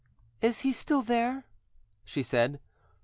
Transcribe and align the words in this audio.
"Is 0.41 0.61
he 0.61 0.73
still 0.73 1.03
there?" 1.03 1.45
she 2.03 2.23
said. 2.23 2.59